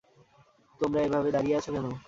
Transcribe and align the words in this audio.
তোমারা 0.79 1.01
এভাবে 1.03 1.29
দাঁড়িয়ে 1.31 1.57
আছো 1.59 1.69
কেন? 1.75 1.85